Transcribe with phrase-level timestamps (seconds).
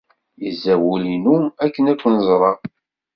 [0.43, 2.57] Yezza wul-inu akken ad ken-ẓreɣ.